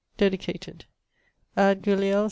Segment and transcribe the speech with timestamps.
[0.17, 0.85] Dedicated
[1.55, 2.19] 'Ad Guliel.